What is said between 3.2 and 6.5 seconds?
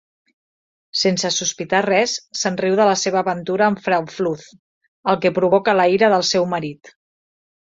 aventura amb Frau Fluth, el que provoca la ira del